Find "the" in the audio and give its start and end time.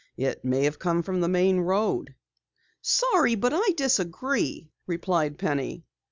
1.21-1.27